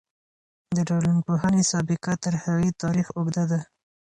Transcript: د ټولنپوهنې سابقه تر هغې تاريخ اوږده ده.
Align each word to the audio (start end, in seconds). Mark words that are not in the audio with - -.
د 0.75 0.77
ټولنپوهنې 0.89 1.63
سابقه 1.71 2.13
تر 2.23 2.33
هغې 2.43 2.69
تاريخ 2.81 3.07
اوږده 3.17 3.43
ده. 3.51 3.59